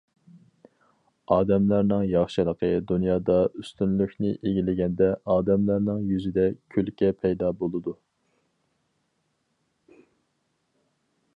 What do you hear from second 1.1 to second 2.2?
ئادەملەرنىڭ